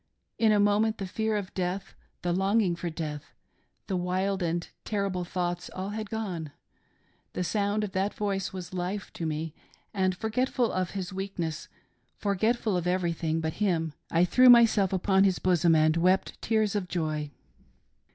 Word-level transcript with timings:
In 0.39 0.51
a 0.51 0.59
moment 0.59 0.97
the 0.97 1.05
fear 1.05 1.35
of 1.37 1.53
death— 1.53 1.93
the 2.23 2.33
longing 2.33 2.75
for 2.75 2.89
death— 2.89 3.35
the 3.85 3.95
wild 3.95 4.41
and 4.41 4.67
terrible 4.83 5.23
thoughts, 5.23 5.69
all 5.75 5.89
had 5.89 6.09
gone;— 6.09 6.51
the 7.33 7.43
sound 7.43 7.83
of 7.83 7.91
that 7.91 8.15
voice 8.15 8.51
was 8.51 8.73
life 8.73 9.13
to 9.13 9.27
me, 9.27 9.53
and 9.93 10.17
forgetful 10.17 10.71
of 10.71 10.89
his 10.97 11.13
weakness, 11.13 11.67
forgetful 12.17 12.75
of 12.75 12.87
everything 12.87 13.41
but 13.41 13.53
him, 13.61 13.93
I 14.09 14.25
threw 14.25 14.49
myself 14.49 14.91
upon 14.91 15.23
his 15.23 15.37
bosom 15.37 15.75
and 15.75 15.95
wept 15.97 16.41
tears 16.41 16.73
of 16.75 16.87
joy. 16.87 17.29